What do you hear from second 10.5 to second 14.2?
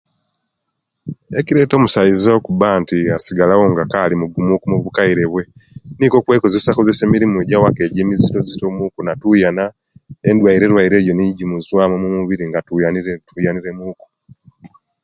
endwaire ejo nijimuzuwa mu mumubiri nga atuyanire atuyanire muku